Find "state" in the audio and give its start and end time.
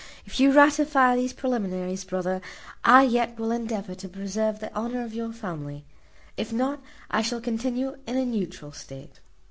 8.71-9.19